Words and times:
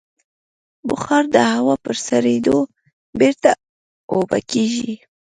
بخار 0.89 1.23
د 1.35 1.37
هوا 1.53 1.75
په 1.83 1.91
سړېدو 2.07 2.57
بېرته 3.19 3.49
اوبه 4.13 4.39
کېږي. 4.51 4.93